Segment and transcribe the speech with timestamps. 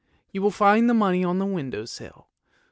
[0.31, 2.27] You will find the money on the window sill.'